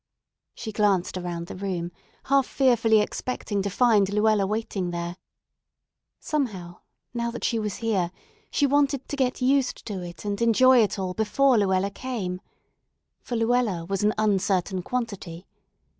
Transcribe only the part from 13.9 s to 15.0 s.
an uncertain